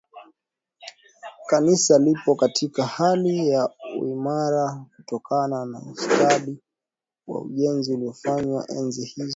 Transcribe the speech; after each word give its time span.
Kanisa 1.47 1.97
lipo 1.99 2.35
katika 2.35 2.85
hali 2.85 3.49
ya 3.49 3.69
uimara 4.01 4.85
kutokana 4.95 5.65
na 5.65 5.79
ustadi 5.91 6.57
wa 7.27 7.41
ujenzi 7.41 7.93
uliofanywa 7.93 8.65
enzi 8.71 9.05
hizo 9.05 9.29